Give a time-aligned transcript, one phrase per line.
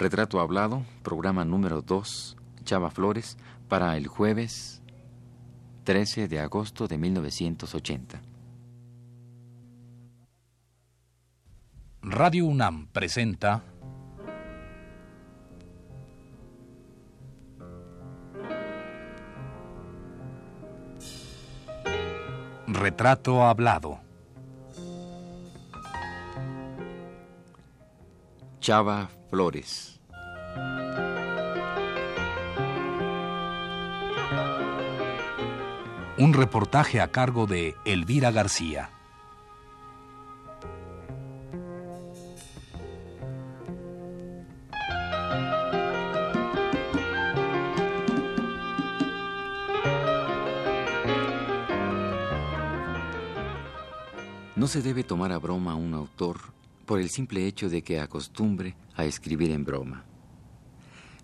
[0.00, 3.36] Retrato Hablado, programa número 2, Chava Flores,
[3.68, 4.80] para el jueves
[5.84, 8.22] 13 de agosto de 1980.
[12.00, 13.62] Radio UNAM presenta
[22.66, 24.00] Retrato Hablado.
[28.60, 30.00] Chava Flores.
[36.18, 38.90] Un reportaje a cargo de Elvira García.
[54.56, 56.59] No se debe tomar a broma a un autor
[56.90, 60.02] por el simple hecho de que acostumbre a escribir en broma.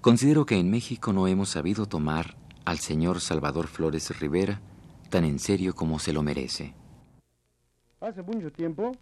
[0.01, 4.61] Considero que en México no hemos sabido tomar al señor Salvador Flores Rivera
[5.11, 6.73] tan en serio como se lo merece.
[8.01, 8.93] Hace mucho tiempo,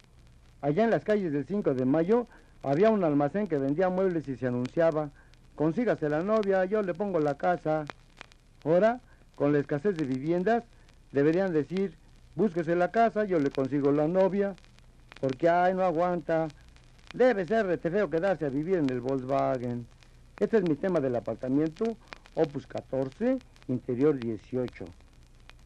[0.59, 2.25] allá en las calles del 5 de mayo,
[2.63, 5.11] había un almacén que vendía muebles y se anunciaba,
[5.53, 7.85] consígase la novia, yo le pongo la casa.
[8.63, 9.01] Ahora,
[9.35, 10.63] con la escasez de viviendas,
[11.11, 11.95] deberían decir,
[12.33, 14.55] búsquese la casa, yo le consigo la novia,
[15.19, 16.47] porque ay, no aguanta.
[17.13, 19.85] Debe ser rete feo quedarse a vivir en el Volkswagen.
[20.39, 21.97] Este es mi tema del apartamento,
[22.35, 24.85] Opus 14, interior 18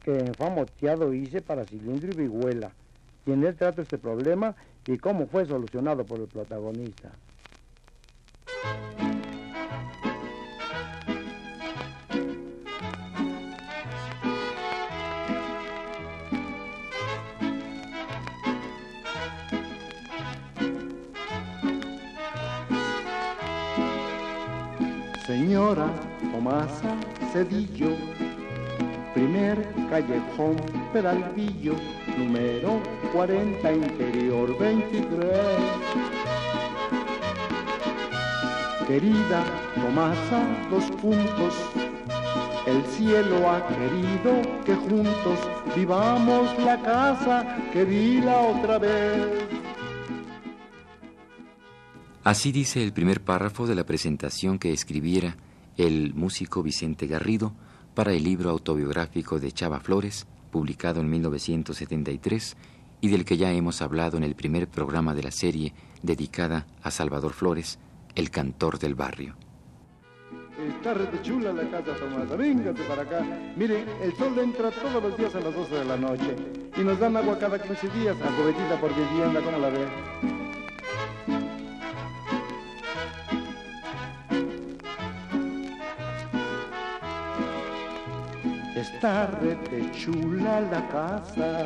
[0.03, 2.71] que en famoteado hice para cilindro y vihuela,
[3.25, 4.55] y en él trato este problema
[4.87, 7.11] y cómo fue solucionado por el protagonista.
[25.69, 25.93] Señora
[26.31, 26.97] Tomasa
[27.31, 27.95] Cedillo,
[29.13, 29.55] primer
[29.87, 30.55] callejón
[30.91, 31.75] Peralvillo,
[32.17, 32.81] número
[33.13, 35.29] 40, interior 23.
[38.87, 39.43] Querida
[39.75, 40.41] Tomasa,
[40.71, 41.53] dos puntos,
[42.65, 45.37] el cielo ha querido que juntos
[45.75, 49.27] vivamos la casa que vi la otra vez.
[52.23, 55.35] Así dice el primer párrafo de la presentación que escribiera
[55.79, 57.53] el músico Vicente Garrido
[57.95, 62.57] para el libro autobiográfico de Chava Flores, publicado en 1973
[62.99, 65.73] y del que ya hemos hablado en el primer programa de la serie
[66.03, 67.79] dedicada a Salvador Flores,
[68.15, 69.37] el cantor del barrio.
[70.67, 72.35] Está rete chula la casa, Tomasa.
[72.35, 73.25] Véngate para acá.
[73.55, 76.35] Mire, el sol entra todos los días a las 12 de la noche
[76.75, 80.38] y nos dan agua cada 15 días, a cubetita por vivienda, ¿cómo la ve?
[88.79, 91.65] Está rete chula la casa,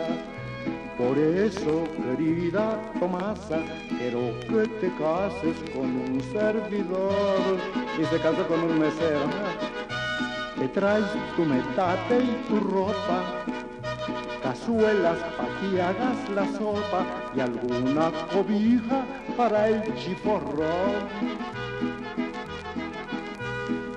[0.97, 3.59] por eso, querida Tomasa,
[3.99, 7.59] quiero que te cases con un servidor.
[8.01, 9.27] Y se casó con un mesero.
[10.57, 13.45] Te traes tu metate y tu ropa,
[14.41, 19.05] cazuelas para que hagas la sopa y alguna cobija
[19.37, 21.43] para el chiporrón.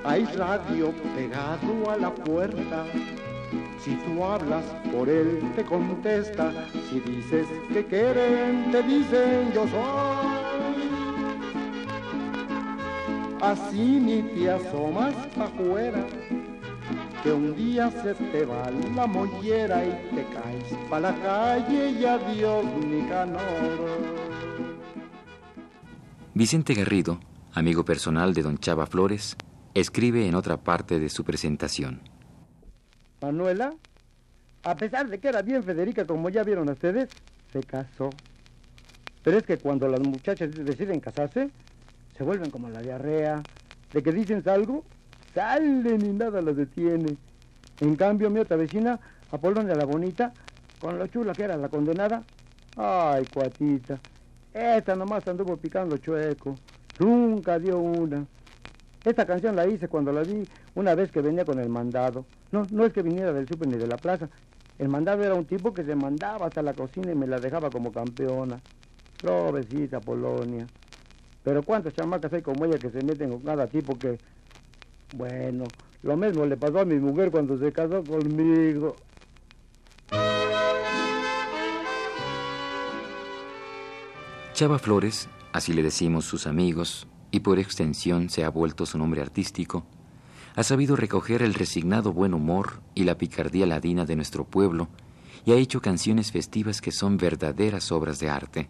[0.07, 2.87] Hay radio pegado a la puerta.
[3.81, 6.53] Si tú hablas, por él te contesta.
[6.89, 10.47] Si dices que quieren, te dicen yo soy.
[13.41, 16.07] Así ni te asomas pa' afuera,
[17.23, 22.05] que un día se te va la mollera y te caes pa' la calle y
[22.05, 23.41] adiós Nicanor.
[26.33, 27.19] Vicente Garrido,
[27.53, 29.37] amigo personal de don Chava Flores,
[29.81, 32.01] escribe en otra parte de su presentación.
[33.21, 33.75] Manuela,
[34.65, 37.11] a pesar de que era bien Federica, como ya vieron ustedes,
[37.53, 38.09] se casó.
[39.23, 41.51] Pero es que cuando las muchachas deciden casarse,
[42.17, 43.43] se vuelven como la diarrea.
[43.93, 44.83] De que dicen algo,
[45.35, 47.17] salen y nada las detiene.
[47.81, 48.99] En cambio, mi otra vecina,
[49.31, 50.33] Apolonia la Bonita,
[50.81, 52.25] con lo chula que era la condenada,
[52.77, 54.01] ay, cuatita,
[54.55, 56.55] esta nomás anduvo picando chueco,
[56.99, 58.27] nunca dio una.
[59.07, 60.43] Esta canción la hice cuando la vi
[60.75, 62.27] una vez que venía con el mandado.
[62.51, 64.29] No, no es que viniera del súper ni de la plaza.
[64.81, 67.71] El mandado era un tipo que se mandaba hasta la cocina y me la dejaba
[67.71, 68.61] como campeona.
[69.23, 70.67] Provecita, Polonia.
[71.45, 74.19] Pero cuántas chamacas hay como ella que se meten con cada tipo que...
[75.15, 75.67] Bueno,
[76.03, 78.97] lo mismo le pasó a mi mujer cuando se casó conmigo.
[84.53, 89.21] Chava Flores, así le decimos sus amigos, y por extensión se ha vuelto su nombre
[89.21, 89.85] artístico,
[90.57, 94.89] ha sabido recoger el resignado buen humor y la picardía ladina de nuestro pueblo
[95.45, 98.69] y ha hecho canciones festivas que son verdaderas obras de arte,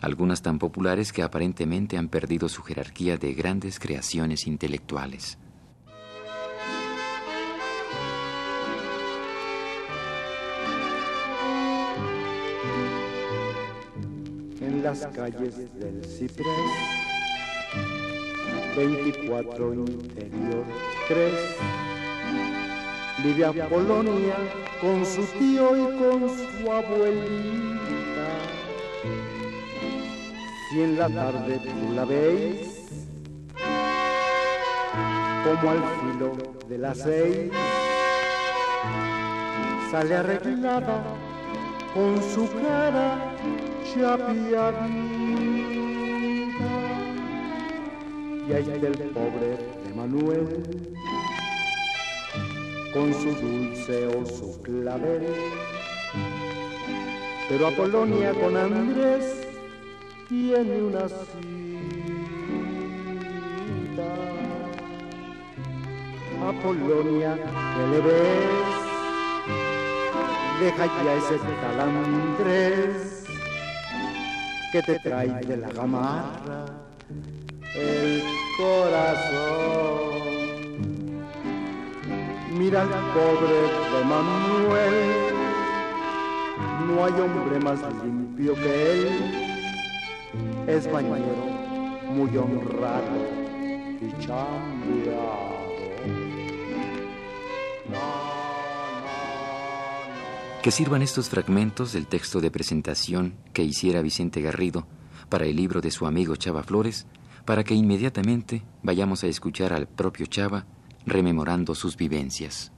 [0.00, 5.38] algunas tan populares que aparentemente han perdido su jerarquía de grandes creaciones intelectuales.
[14.60, 17.09] En las calles del Ciprés
[18.76, 20.64] 24 interior
[21.08, 21.32] 3.
[23.24, 24.36] Vive a Polonia
[24.80, 28.28] con su tío y con su abuelita.
[30.70, 32.88] Si en la tarde tú la veis,
[35.44, 36.32] como al filo
[36.68, 37.50] de las seis,
[39.90, 41.02] sale arreglada
[41.92, 43.34] con su cara
[43.92, 45.09] chapiadita
[48.50, 49.56] y ahí está el pobre
[49.88, 50.62] Emanuel
[52.92, 55.24] con su dulce o su clavel.
[57.48, 59.46] Pero a Polonia con Andrés
[60.28, 61.28] tiene una cita.
[66.42, 68.80] A Polonia que le ves,
[70.60, 73.24] deja ya ese tal Andrés
[74.72, 76.90] que te trae de la gamarra
[77.80, 78.22] el
[78.56, 80.10] corazón.
[82.58, 83.58] Mira al pobre
[83.92, 84.96] de Manuel,
[86.86, 89.08] no hay hombre más limpio que él.
[90.66, 91.46] Es bañero,
[92.14, 93.16] muy honrado
[94.00, 95.60] y chambeado.
[100.62, 104.86] Que sirvan estos fragmentos del texto de presentación que hiciera Vicente Garrido
[105.30, 107.06] para el libro de su amigo Chava Flores
[107.50, 110.66] para que inmediatamente vayamos a escuchar al propio Chava
[111.04, 112.70] rememorando sus vivencias.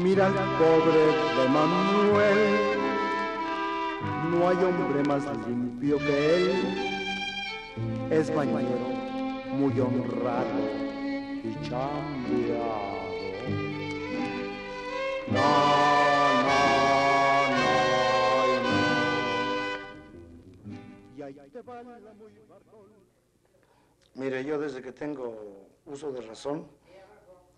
[0.00, 1.06] Mira al pobre
[1.42, 2.38] de Manuel,
[4.30, 6.52] no hay hombre más limpio que él,
[8.12, 8.78] es bañero,
[9.52, 10.70] muy honrado
[11.42, 13.00] y chambeado.
[24.14, 26.66] Mire, yo desde que tengo uso de razón,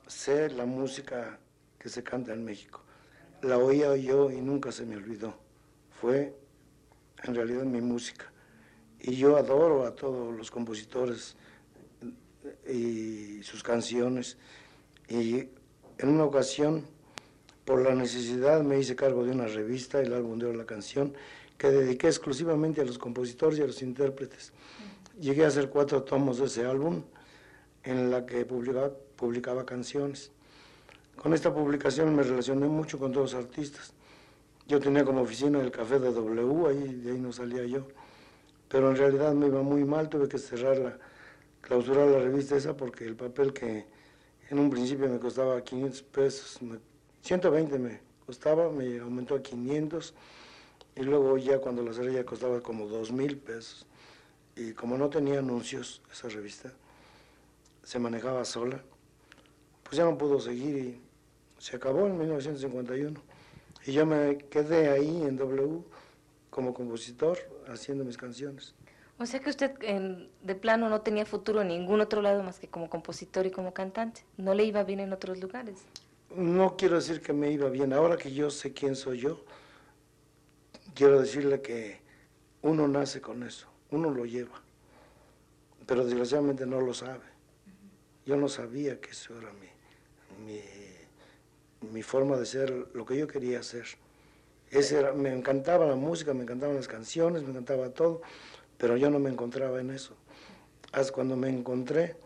[0.07, 1.39] sé la música
[1.79, 2.83] que se canta en México.
[3.43, 5.35] La oía yo y nunca se me olvidó.
[6.01, 6.35] Fue
[7.25, 8.31] en realidad mi música.
[9.01, 11.37] Y yo adoro a todos los compositores
[12.69, 14.37] y sus canciones.
[15.09, 15.49] Y
[15.99, 16.87] en una ocasión,
[17.65, 21.15] por la necesidad, me hice cargo de una revista, el álbum de la canción,
[21.63, 24.53] que dediqué exclusivamente a los compositores y a los intérpretes.
[25.21, 27.05] Llegué a hacer cuatro tomos de ese álbum
[27.85, 30.33] en la que publicaba, publicaba canciones.
[31.15, 33.93] Con esta publicación me relacioné mucho con todos los artistas.
[34.67, 37.87] Yo tenía como oficina el café de W, ahí, de ahí no salía yo.
[38.69, 40.99] Pero en realidad me iba muy mal, tuve que cerrarla,
[41.61, 43.87] clausurar la revista esa porque el papel que
[44.51, 46.59] en un principio me costaba 500 pesos,
[47.21, 50.13] 120 me costaba, me aumentó a 500
[50.97, 53.87] y luego ya cuando la ya costaba como dos mil pesos.
[54.55, 56.73] Y como no tenía anuncios esa revista,
[57.83, 58.83] se manejaba sola,
[59.83, 61.01] pues ya no pudo seguir y
[61.59, 63.21] se acabó en 1951.
[63.87, 65.83] Y yo me quedé ahí en W
[66.51, 68.75] como compositor haciendo mis canciones.
[69.19, 69.73] O sea que usted
[70.43, 73.73] de plano no tenía futuro en ningún otro lado más que como compositor y como
[73.73, 74.25] cantante.
[74.37, 75.79] ¿No le iba bien en otros lugares?
[76.35, 77.93] No quiero decir que me iba bien.
[77.93, 79.45] Ahora que yo sé quién soy yo,
[80.95, 82.01] quiero decirle que
[82.63, 84.61] uno nace con eso, uno lo lleva,
[85.87, 87.33] pero desgraciadamente no lo sabe.
[88.25, 90.61] Yo no sabía que eso era mi,
[91.91, 93.85] mi, forma de ser, lo que yo quería hacer.
[94.71, 98.23] Ese era, me encantaba la música, me encantaban las canciones, me encantaba todo,
[98.79, 100.15] pero yo no me encontraba en eso.
[100.93, 102.17] Hasta cuando me encontré,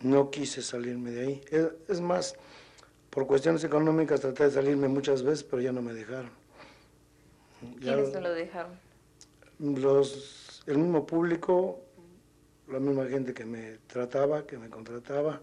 [0.00, 1.44] no quise salirme de ahí.
[1.88, 2.34] es más,
[3.10, 6.41] por cuestiones económicas traté de salirme muchas veces, pero ya no me dejaron.
[7.80, 8.72] ¿Quiénes no lo dejaron?
[9.58, 11.80] Los, el mismo público,
[12.68, 15.40] la misma gente que me trataba, que me contrataba,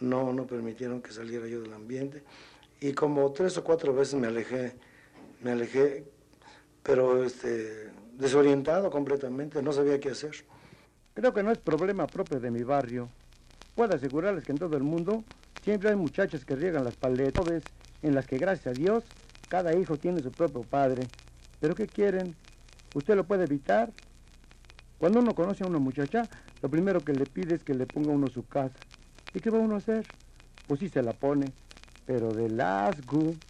[0.00, 2.22] no, no permitieron que saliera yo del ambiente.
[2.80, 4.74] Y como tres o cuatro veces me alejé,
[5.42, 6.04] me alejé,
[6.82, 10.32] pero este, desorientado completamente, no sabía qué hacer.
[11.14, 13.08] Creo que no es problema propio de mi barrio.
[13.74, 15.24] Puedo asegurarles que en todo el mundo
[15.62, 17.62] siempre hay muchachos que riegan las paletas,
[18.02, 19.04] en las que gracias a Dios
[19.48, 21.06] cada hijo tiene su propio padre
[21.60, 22.34] pero ¿qué quieren?
[22.94, 23.90] ¿Usted lo puede evitar?
[24.98, 26.28] Cuando uno conoce a una muchacha,
[26.62, 28.74] lo primero que le pide es que le ponga uno su casa.
[29.34, 30.06] ¿Y qué va uno a hacer?
[30.66, 31.52] Pues sí se la pone.
[32.06, 32.96] Pero de las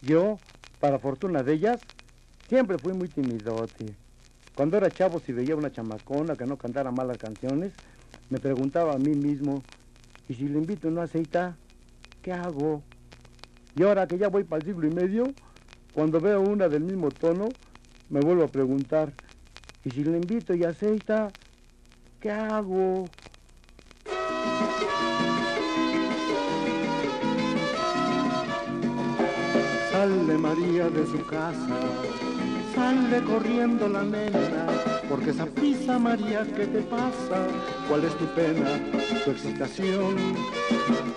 [0.01, 0.39] yo,
[0.79, 1.81] para fortuna de ellas,
[2.49, 3.93] siempre fui muy timidote.
[4.55, 7.73] Cuando era chavo, si veía una chamacona que no cantara malas canciones,
[8.29, 9.61] me preguntaba a mí mismo,
[10.29, 11.55] ¿y si le invito una aceita,
[12.21, 12.81] qué hago?
[13.75, 15.25] Y ahora que ya voy para el siglo y medio,
[15.93, 17.49] cuando veo una del mismo tono,
[18.09, 19.13] me vuelvo a preguntar,
[19.83, 21.33] ¿y si le invito y aceita,
[22.19, 23.09] qué hago?
[29.91, 31.79] Sale María de su casa,
[32.75, 34.67] sale corriendo la nena,
[35.09, 37.47] porque esa prisa María, ¿qué te pasa?
[37.87, 38.79] ¿Cuál es tu pena,
[39.23, 40.15] tu excitación?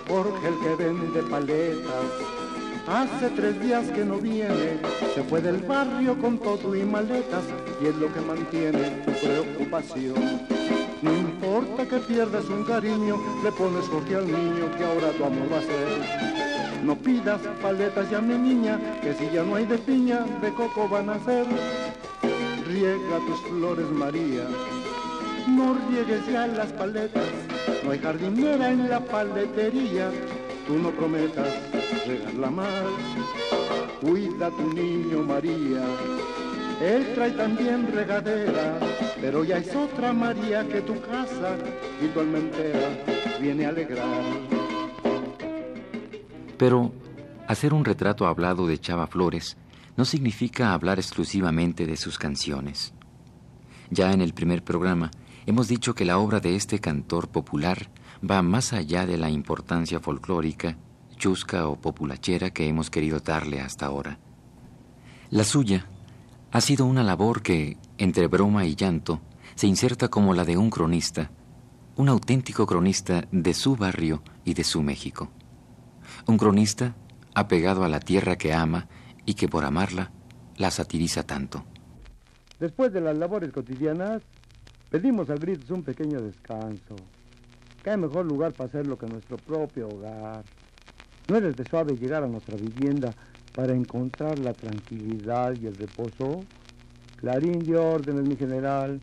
[0.07, 2.48] Porque el que vende paletas
[2.89, 4.79] Hace tres días que no viene,
[5.13, 7.43] se fue del barrio con todo y maletas
[7.79, 10.15] y es lo que mantiene tu preocupación.
[11.03, 15.53] No importa que pierdas un cariño, le pones corte al niño que ahora tu amor
[15.53, 16.83] va a ser.
[16.83, 20.89] No pidas paletas ya mi niña, que si ya no hay de piña, de coco
[20.89, 21.45] van a ser.
[22.65, 24.45] Riega tus flores María,
[25.47, 27.27] no riegues ya las paletas,
[27.83, 30.09] no hay jardinera en la paletería,
[30.65, 32.67] tú no prometas regarla más.
[34.01, 35.83] Cuida tu niño María,
[36.81, 38.79] él trae también regadera,
[39.19, 41.57] pero ya es otra María que tu casa
[42.01, 42.89] y tu almentera
[43.41, 44.23] viene a alegrar.
[46.57, 46.93] Pero
[47.47, 49.57] hacer un retrato hablado de Chava Flores
[49.97, 52.93] no significa hablar exclusivamente de sus canciones.
[53.89, 55.11] Ya en el primer programa
[55.45, 57.89] hemos dicho que la obra de este cantor popular
[58.23, 60.77] va más allá de la importancia folclórica
[61.19, 64.17] chusca o populachera que hemos querido darle hasta ahora.
[65.29, 65.85] La suya
[66.51, 69.21] ha sido una labor que, entre broma y llanto,
[69.53, 71.29] se inserta como la de un cronista,
[71.95, 75.29] un auténtico cronista de su barrio y de su México.
[76.25, 76.95] Un cronista
[77.35, 78.87] apegado a la tierra que ama
[79.25, 80.11] y que por amarla
[80.57, 81.63] la satiriza tanto.
[82.59, 84.23] Después de las labores cotidianas,
[84.89, 86.95] pedimos a gritos un pequeño descanso.
[87.83, 90.43] ¿Qué mejor lugar para hacerlo que nuestro propio hogar?
[91.29, 93.13] ¿No eres de suave llegar a nuestra vivienda
[93.53, 96.43] para encontrar la tranquilidad y el reposo?
[97.17, 98.99] Clarín de órdenes, mi general.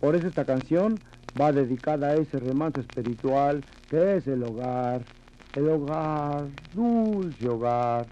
[0.00, 0.98] Por eso esta canción
[1.38, 5.02] va dedicada a ese remanso espiritual que es el hogar.
[5.54, 8.06] El hogar, dulce hogar,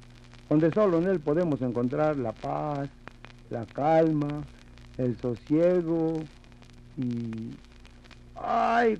[0.50, 2.90] donde solo en él podemos encontrar la paz,
[3.48, 4.42] la calma,
[4.98, 6.20] el sosiego
[6.98, 7.50] y...
[8.34, 8.98] ¡Ay,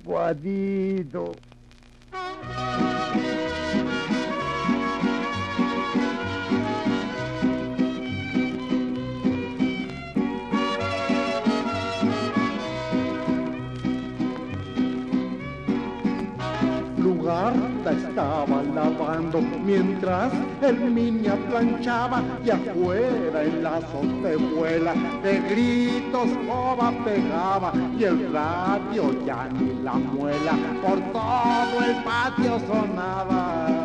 [17.27, 17.89] guadito!
[17.89, 20.31] estaba lavando mientras
[20.61, 24.93] el niña planchaba y afuera en la azotehuela
[25.23, 32.59] de gritos coba pegaba y el radio ya ni la muela por todo el patio
[32.67, 33.76] sonaba.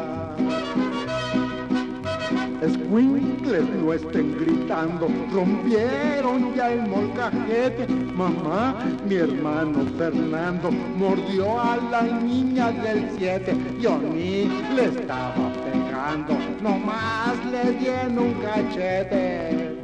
[2.63, 7.89] Escuincles no estén gritando, rompieron ya el molcajete.
[8.15, 13.57] Mamá, mi hermano Fernando mordió a la niña del siete.
[13.81, 14.45] Yo ni
[14.77, 19.77] le estaba pegando, nomás le di en un cachete.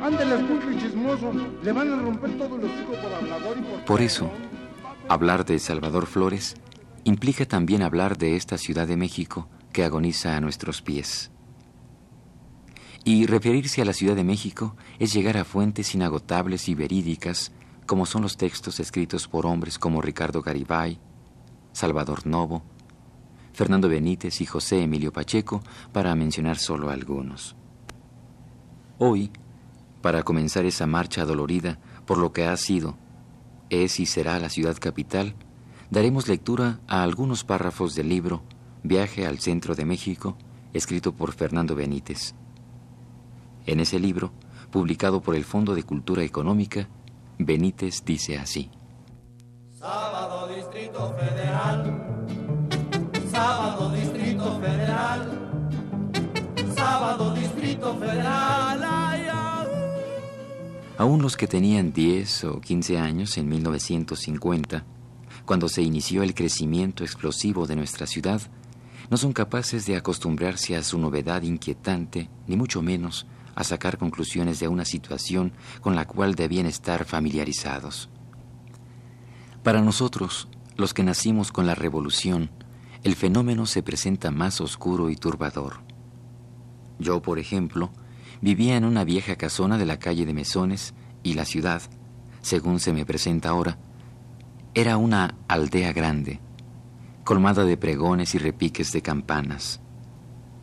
[0.00, 1.32] Ándale, escuincle chismoso,
[1.64, 3.84] le van a romper todo los hijos por hablador y por...
[3.86, 4.30] Por eso,
[5.08, 6.54] hablar de Salvador Flores
[7.02, 11.30] implica también hablar de esta Ciudad de México que agoniza a nuestros pies.
[13.04, 17.50] Y referirse a la Ciudad de México es llegar a fuentes inagotables y verídicas,
[17.86, 21.00] como son los textos escritos por hombres como Ricardo Garibay,
[21.72, 22.62] Salvador Novo,
[23.52, 25.62] Fernando Benítez y José Emilio Pacheco,
[25.92, 27.56] para mencionar solo algunos.
[28.98, 29.32] Hoy,
[30.00, 32.96] para comenzar esa marcha dolorida por lo que ha sido,
[33.68, 35.34] es y será la ciudad capital,
[35.90, 38.42] daremos lectura a algunos párrafos del libro
[38.82, 40.36] Viaje al centro de México,
[40.72, 42.34] escrito por Fernando Benítez.
[43.66, 44.32] En ese libro,
[44.70, 46.88] publicado por el Fondo de Cultura Económica,
[47.38, 48.70] Benítez dice así.
[49.78, 52.28] Sábado Distrito Federal.
[53.30, 55.38] Sábado Distrito Federal.
[56.74, 58.62] Sábado Distrito Federal.
[61.02, 64.84] Aún los que tenían 10 o 15 años en 1950,
[65.44, 68.40] cuando se inició el crecimiento explosivo de nuestra ciudad,
[69.12, 74.58] no son capaces de acostumbrarse a su novedad inquietante, ni mucho menos a sacar conclusiones
[74.58, 75.52] de una situación
[75.82, 78.08] con la cual debían estar familiarizados.
[79.62, 82.50] Para nosotros, los que nacimos con la revolución,
[83.04, 85.82] el fenómeno se presenta más oscuro y turbador.
[86.98, 87.92] Yo, por ejemplo,
[88.40, 91.82] vivía en una vieja casona de la calle de Mesones y la ciudad,
[92.40, 93.76] según se me presenta ahora,
[94.72, 96.40] era una aldea grande,
[97.32, 99.80] colmada de pregones y repiques de campanas.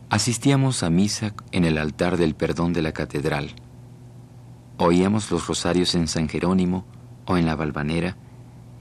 [0.08, 3.56] Asistíamos a misa en el altar del perdón de la catedral.
[4.78, 6.86] Oíamos los rosarios en San Jerónimo
[7.26, 8.16] o en la Valvanera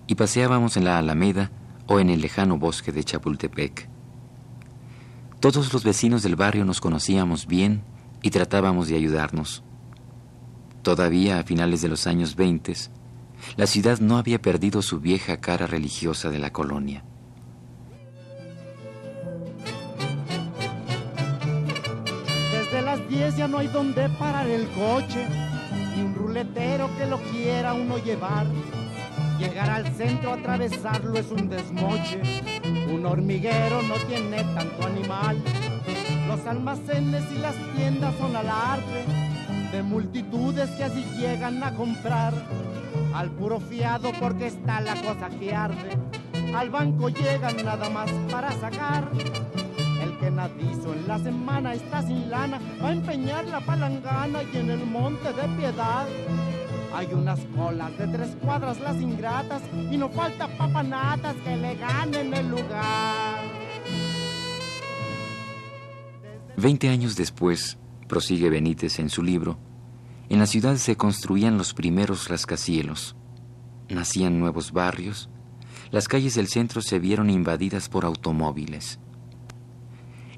[0.05, 1.49] y paseábamos en la Alameda
[1.87, 3.89] o en el lejano bosque de Chapultepec.
[5.39, 7.81] Todos los vecinos del barrio nos conocíamos bien
[8.21, 9.63] y tratábamos de ayudarnos.
[10.83, 12.71] Todavía a finales de los años 20,
[13.57, 17.03] la ciudad no había perdido su vieja cara religiosa de la colonia.
[23.19, 25.27] Desde las 10 ya no hay donde parar el coche,
[25.93, 28.47] ni un ruletero que lo quiera uno llevar.
[29.37, 32.21] Llegar al centro, atravesarlo es un desmoche.
[32.89, 35.37] Un hormiguero no tiene tanto animal.
[36.27, 39.03] Los almacenes y las tiendas son alarde
[39.73, 42.33] de multitudes que así llegan a comprar.
[43.13, 45.97] Al puro fiado porque está la cosa que arde.
[46.55, 49.09] Al banco llegan nada más para sacar.
[50.19, 54.69] Que nadizo en la semana está sin lana, va a empeñar la palangana y en
[54.69, 56.07] el monte de piedad
[56.93, 59.61] hay unas colas de tres cuadras las ingratas
[59.91, 63.43] y no falta papanatas que le ganen el lugar.
[66.57, 69.57] Veinte años después, prosigue Benítez en su libro,
[70.27, 73.15] en la ciudad se construían los primeros rascacielos,
[73.87, 75.29] nacían nuevos barrios,
[75.91, 78.99] las calles del centro se vieron invadidas por automóviles.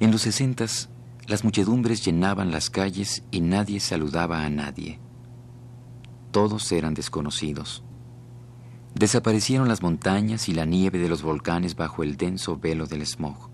[0.02, 0.90] En los sesentas,
[1.28, 5.00] las muchedumbres llenaban las calles y nadie saludaba a nadie
[6.32, 7.84] todos eran desconocidos.
[8.96, 13.50] Desaparecieron las montañas y la nieve de los volcanes bajo el denso velo del smog.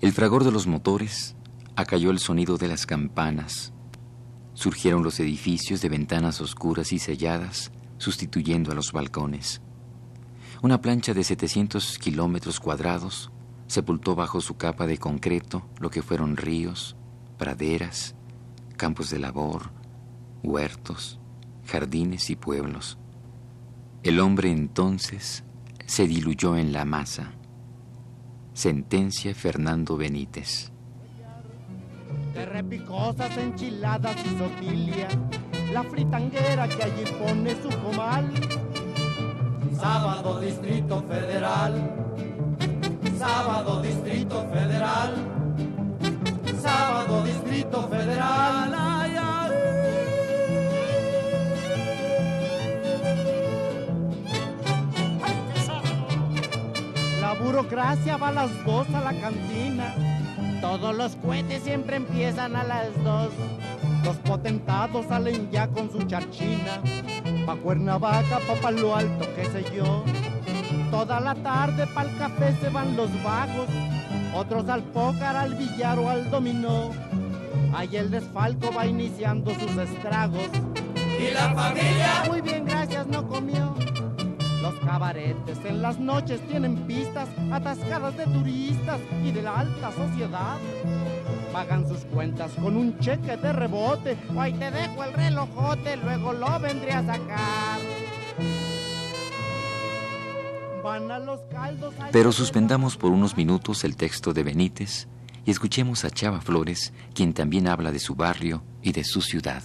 [0.00, 1.36] El fragor de los motores
[1.76, 3.72] acalló el sonido de las campanas.
[4.54, 9.60] Surgieron los edificios de ventanas oscuras y selladas, sustituyendo a los balcones.
[10.62, 13.30] Una plancha de 700 kilómetros cuadrados
[13.66, 16.96] sepultó bajo su capa de concreto lo que fueron ríos,
[17.38, 18.14] praderas,
[18.76, 19.70] campos de labor,
[20.42, 21.18] huertos,
[21.66, 22.98] jardines y pueblos.
[24.02, 25.44] El hombre entonces
[25.86, 27.32] se diluyó en la masa.
[28.52, 30.70] Sentencia Fernando Benítez.
[32.34, 35.08] De repicosas enchiladas y sotilia,
[35.72, 38.30] la fritanguera que allí pone su comal.
[39.76, 42.33] Sábado Distrito Federal,
[43.18, 45.14] Sábado Distrito Federal,
[46.62, 48.54] Sábado Distrito Federal.
[57.44, 59.94] burocracia va a las dos a la cantina.
[60.60, 63.30] Todos los cohetes siempre empiezan a las dos.
[64.04, 66.80] Los potentados salen ya con su charchina.
[67.46, 70.04] Pa' Cuernavaca, pa' Palo Alto, qué sé yo.
[70.94, 73.68] Toda la tarde pa'l café se van los vagos.
[74.32, 76.92] Otros al pócar, al billar o al dominó.
[77.74, 80.48] Ahí el desfalco va iniciando sus estragos.
[81.18, 82.22] ¿Y la familia?
[82.28, 83.74] Muy bien, gracias, no comió.
[84.62, 90.58] Los cabaretes en las noches tienen pistas atascadas de turistas y de la alta sociedad.
[91.52, 94.16] Pagan sus cuentas con un cheque de rebote.
[94.32, 97.73] O ahí te dejo el relojote, luego lo vendré a sacar.
[102.12, 105.08] Pero suspendamos por unos minutos el texto de Benítez
[105.46, 109.62] y escuchemos a Chava Flores, quien también habla de su barrio y de su ciudad.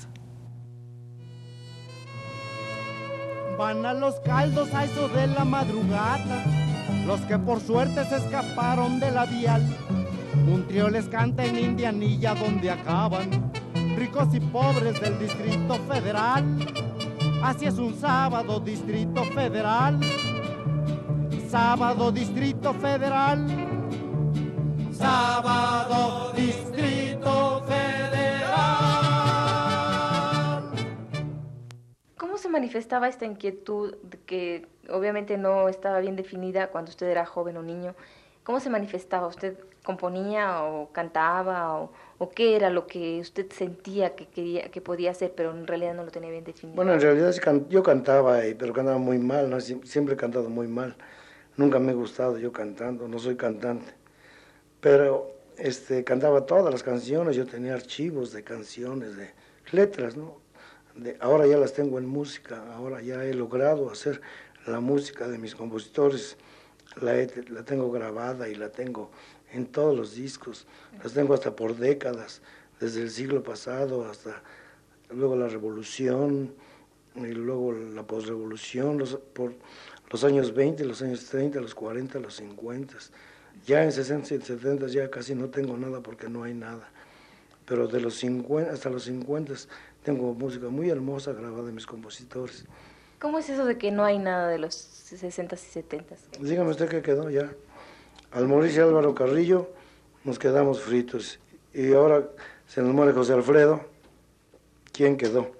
[3.58, 6.46] Van a los caldos a eso de la madrugada,
[7.06, 9.62] los que por suerte se escaparon de la vial.
[10.48, 13.52] Un trío les canta en Indianilla donde acaban,
[13.98, 16.46] ricos y pobres del Distrito Federal.
[17.44, 20.00] Así es un sábado, Distrito Federal.
[21.50, 23.48] Sábado, Distrito Federal.
[24.92, 27.90] Sábado, Distrito Federal.
[32.40, 37.64] se manifestaba esta inquietud que obviamente no estaba bien definida cuando usted era joven o
[37.64, 37.96] niño?
[38.44, 39.28] ¿Cómo se manifestaba?
[39.28, 41.92] ¿Usted componía o cantaba o,
[42.36, 46.04] qué era lo que usted sentía que quería que podía hacer, pero en realidad no
[46.04, 46.76] lo tenía bien definido?
[46.76, 47.34] Bueno, en realidad
[47.70, 50.96] yo cantaba, pero cantaba muy mal, siempre he cantado muy mal.
[51.58, 53.94] Nunca me he gustado yo cantando, no soy cantante.
[54.80, 59.32] Pero este, cantaba todas las canciones, yo tenía archivos de canciones, de
[59.72, 60.38] letras, ¿no?
[60.96, 64.22] De, ahora ya las tengo en música, ahora ya he logrado hacer
[64.66, 66.38] la música de mis compositores,
[67.02, 67.14] la,
[67.50, 69.12] la tengo grabada y la tengo
[69.52, 70.68] en todos los discos,
[71.04, 72.42] las tengo hasta por décadas,
[72.80, 74.42] desde el siglo pasado hasta
[75.10, 76.54] luego la revolución
[77.16, 79.54] y luego la posrevolución, por
[80.10, 82.95] los años 20, los años 30, los 40, los 50.
[83.65, 86.89] Ya en 60 y 70 ya casi no tengo nada porque no hay nada.
[87.65, 89.54] Pero de los 50 hasta los 50
[90.04, 92.65] tengo música muy hermosa grabada de mis compositores.
[93.19, 96.15] ¿Cómo es eso de que no hay nada de los 60 y 70?
[96.39, 97.52] Dígame usted qué quedó ya.
[98.32, 99.69] Al morirse Álvaro Carrillo
[100.24, 101.39] nos quedamos fritos.
[101.74, 102.30] Y ahora
[102.67, 103.82] se nos muere José Alfredo.
[104.93, 105.59] ¿Quién quedó?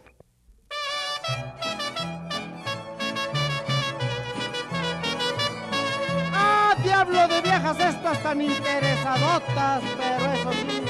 [8.38, 10.84] Interesadotas, pero eso sí.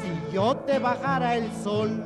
[0.00, 2.02] Si yo te bajara el sol,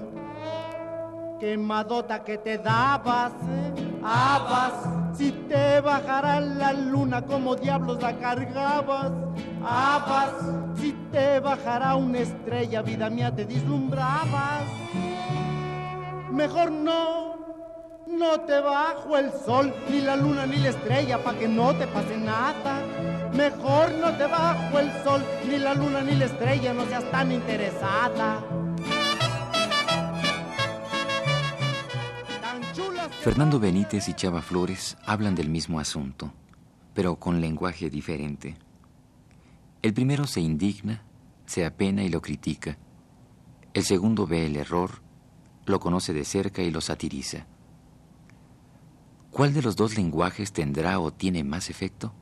[1.39, 3.99] quemadota que te dabas, ¿eh?
[4.03, 4.73] habas.
[5.17, 9.13] Si te bajara la luna, como diablos la cargabas,
[9.65, 10.33] habas.
[10.77, 14.65] Si te bajara una estrella, vida mía, te dislumbrabas.
[16.33, 17.22] Mejor no
[18.13, 21.87] no te bajo el sol, ni la luna, ni la estrella, pa' que no te
[21.87, 22.81] pase nada.
[23.35, 27.33] Mejor no te bajo el sol, ni la luna, ni la estrella, no seas tan
[27.33, 28.45] interesada.
[33.21, 36.33] Fernando Benítez y Chava Flores hablan del mismo asunto,
[36.93, 38.57] pero con lenguaje diferente.
[39.81, 41.03] El primero se indigna,
[41.47, 42.79] se apena y lo critica.
[43.75, 45.03] El segundo ve el error,
[45.67, 47.47] lo conoce de cerca y lo satiriza.
[49.33, 52.13] ¿Cuál de los dos lenguajes tendrá o tiene más efecto?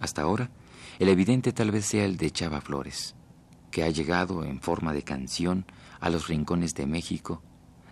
[0.00, 0.50] Hasta ahora,
[0.98, 3.14] el evidente tal vez sea el de Chava Flores,
[3.70, 5.64] que ha llegado en forma de canción
[6.00, 7.40] a los rincones de México,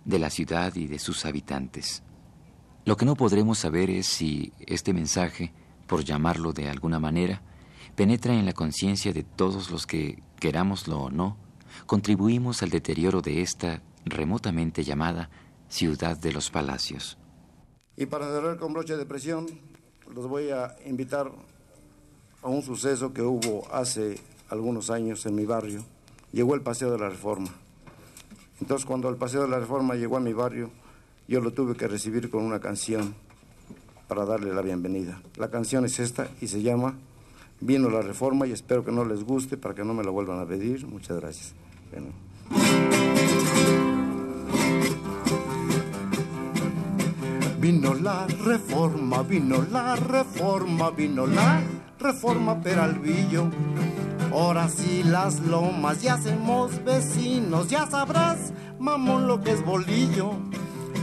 [0.03, 2.03] de la ciudad y de sus habitantes.
[2.83, 5.53] Lo que no podremos saber es si este mensaje,
[5.87, 7.41] por llamarlo de alguna manera,
[7.95, 11.37] penetra en la conciencia de todos los que, querámoslo o no,
[11.85, 15.29] contribuimos al deterioro de esta remotamente llamada
[15.69, 17.17] ciudad de los palacios.
[17.97, 19.47] Y para cerrar con broche de presión,
[20.13, 21.31] los voy a invitar
[22.43, 25.83] a un suceso que hubo hace algunos años en mi barrio.
[26.31, 27.49] Llegó el Paseo de la Reforma.
[28.61, 30.69] Entonces, cuando el Paseo de la Reforma llegó a mi barrio,
[31.27, 33.15] yo lo tuve que recibir con una canción
[34.07, 35.19] para darle la bienvenida.
[35.35, 36.95] La canción es esta y se llama
[37.59, 40.39] Vino la Reforma y espero que no les guste para que no me la vuelvan
[40.39, 40.85] a pedir.
[40.85, 41.55] Muchas gracias.
[47.67, 51.61] Vino la reforma, vino la reforma, vino la
[51.99, 53.49] reforma Peralvillo.
[54.31, 60.31] Ahora sí las lomas ya hacemos vecinos, ya sabrás, mamón, lo que es bolillo.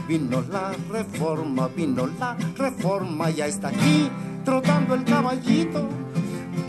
[0.09, 4.09] Vino la reforma, vino la reforma, ya está aquí
[4.43, 5.87] trotando el caballito.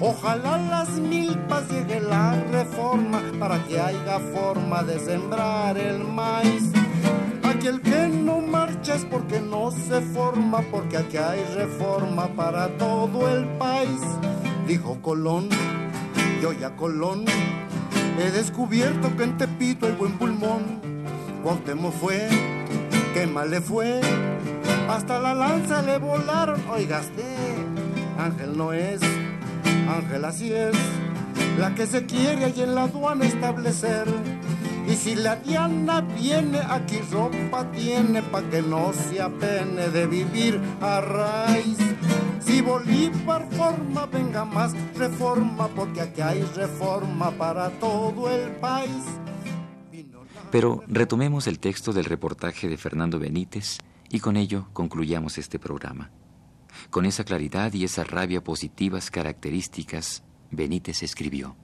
[0.01, 6.73] Ojalá las milpas llegue la reforma para que haya forma de sembrar el maíz
[7.67, 13.29] el que no marcha es porque no se forma, porque aquí hay reforma para todo
[13.29, 14.01] el país.
[14.67, 15.49] Dijo Colón,
[16.41, 17.25] yo ya Colón,
[18.19, 20.81] he descubierto que en Tepito hay buen pulmón.
[21.43, 22.27] Cuauhtémoc fue,
[23.13, 23.99] qué mal le fue,
[24.89, 26.61] hasta la lanza le volaron.
[26.69, 27.23] Oigaste,
[28.19, 29.01] Ángel no es,
[29.89, 30.75] Ángel así es,
[31.57, 34.05] la que se quiere ahí en la aduana establecer
[34.95, 40.59] y si la Diana viene, aquí ropa tiene pa' que no se apene de vivir
[40.79, 41.77] a raíz.
[42.39, 49.03] Si Bolívar forma, venga más reforma, porque aquí hay reforma para todo el país.
[50.49, 53.79] Pero retomemos el texto del reportaje de Fernando Benítez
[54.09, 56.11] y con ello concluyamos este programa.
[56.89, 61.57] Con esa claridad y esa rabia positivas características, Benítez escribió.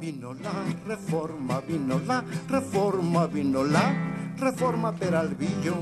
[0.00, 0.52] Vino la
[0.86, 3.92] reforma, vino la reforma, vino la
[4.38, 5.74] reforma Peralvillo.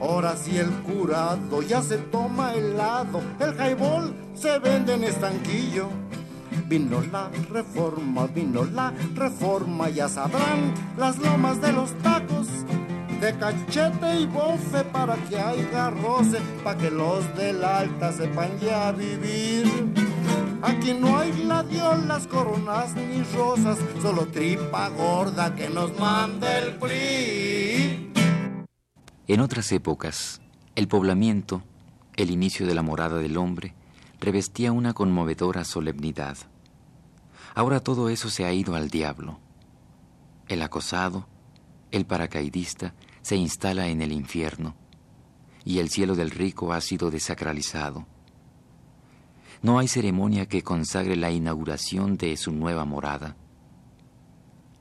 [0.00, 5.88] Ahora si el curado ya se toma helado, el jaibol se vende en estanquillo.
[6.66, 12.48] Vino la reforma, vino la reforma, ya sabrán las lomas de los tacos
[13.20, 18.92] de cachete y bofe para que haya roce, para que los del alta sepan ya
[18.92, 20.05] vivir.
[20.66, 28.12] Aquí no hay gladiolas, coronas ni rosas, solo tripa gorda que nos manda el PRI.
[29.28, 30.40] En otras épocas,
[30.74, 31.62] el poblamiento,
[32.16, 33.74] el inicio de la morada del hombre,
[34.18, 36.36] revestía una conmovedora solemnidad.
[37.54, 39.38] Ahora todo eso se ha ido al diablo.
[40.48, 41.28] El acosado,
[41.92, 44.74] el paracaidista, se instala en el infierno,
[45.64, 48.04] y el cielo del rico ha sido desacralizado.
[49.62, 53.36] No hay ceremonia que consagre la inauguración de su nueva morada.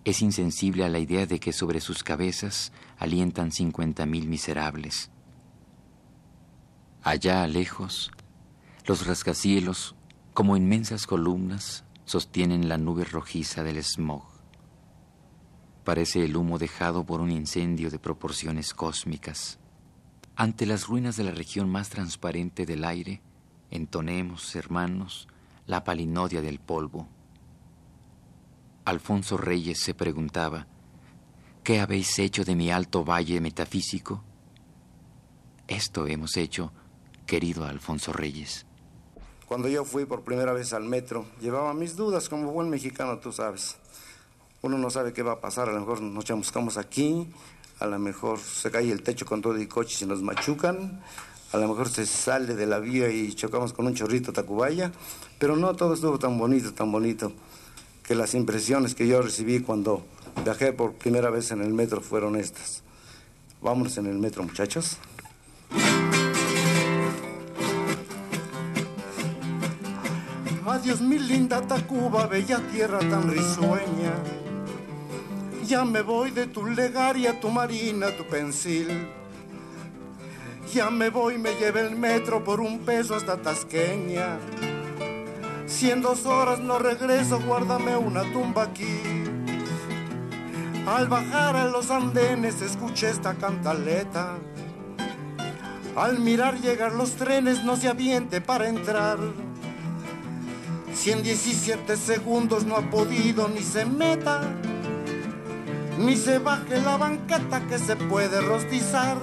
[0.04, 5.10] Es insensible a la idea de que sobre sus cabezas alientan cincuenta mil miserables.
[7.02, 8.12] Allá lejos,
[8.86, 9.96] los rascacielos,
[10.34, 14.24] como inmensas columnas, sostienen la nube rojiza del smog.
[15.84, 19.60] Parece el humo dejado por un incendio de proporciones cósmicas.
[20.36, 23.22] Ante las ruinas de la región más transparente del aire,
[23.72, 25.28] entonemos, hermanos,
[25.68, 27.08] la palinodia del polvo.
[28.86, 30.68] Alfonso Reyes se preguntaba,
[31.64, 34.24] ¿qué habéis hecho de mi alto valle metafísico?
[35.68, 36.72] Esto hemos hecho,
[37.26, 38.66] querido Alfonso Reyes.
[39.48, 43.32] Cuando yo fui por primera vez al metro, llevaba mis dudas como buen mexicano, tú
[43.32, 43.78] sabes.
[44.62, 47.32] Uno no sabe qué va a pasar, a lo mejor nos chamuscamos aquí,
[47.80, 51.02] a lo mejor se cae el techo con todo y coches y nos machucan,
[51.56, 54.92] a lo mejor se sale de la vía y chocamos con un chorrito Tacubaya,
[55.40, 57.32] pero no todo estuvo tan bonito, tan bonito,
[58.04, 60.06] que las impresiones que yo recibí cuando
[60.44, 62.84] viajé por primera vez en el metro fueron estas.
[63.62, 64.98] Vámonos en el metro, muchachos.
[70.68, 74.14] Adiós mi linda Tacuba, bella tierra tan risueña.
[75.66, 79.08] Ya me voy de tu legaria, tu marina, tu pensil.
[80.76, 84.38] Ya me voy, me lleve el metro por un peso hasta Tasqueña.
[85.68, 89.00] Si en dos horas no regreso, guárdame una tumba aquí.
[90.86, 94.36] Al bajar a los andenes escuché esta cantaleta.
[95.96, 99.18] Al mirar llegar los trenes no se aviente para entrar.
[100.94, 104.42] Si en 17 segundos no ha podido ni se meta,
[106.00, 109.16] ni se baje la banqueta que se puede rostizar.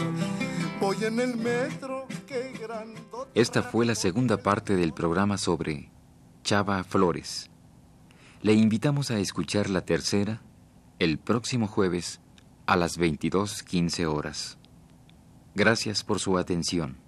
[3.34, 5.90] Esta fue la segunda parte del programa sobre
[6.42, 7.50] Chava Flores.
[8.40, 10.42] Le invitamos a escuchar la tercera
[10.98, 12.20] el próximo jueves
[12.66, 14.58] a las 22.15 horas.
[15.54, 17.01] Gracias por su atención.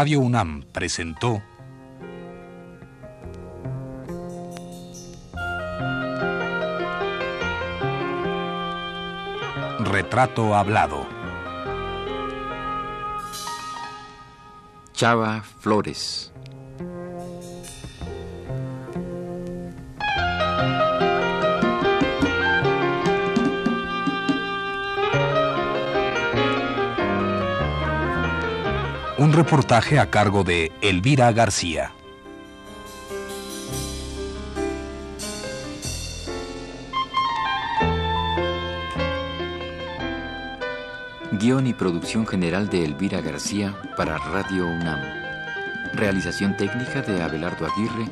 [0.00, 1.42] Radio UNAM presentó
[9.80, 11.04] Retrato Hablado.
[14.92, 16.32] Chava Flores.
[29.38, 31.92] Reportaje a cargo de Elvira García.
[41.30, 44.98] Guión y producción general de Elvira García para Radio UNAM.
[45.94, 48.10] Realización técnica de Abelardo Aguirre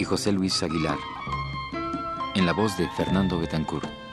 [0.00, 0.98] y José Luis Aguilar.
[2.34, 4.03] En la voz de Fernando Betancourt.